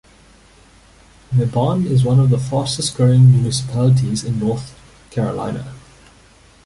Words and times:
Mebane 1.31 1.85
is 1.85 2.03
one 2.03 2.19
of 2.19 2.31
the 2.31 2.39
fastest 2.39 2.95
growing 2.97 3.29
municipalities 3.29 4.23
in 4.23 4.39
North 4.39 4.75
Carolina. 5.11 5.75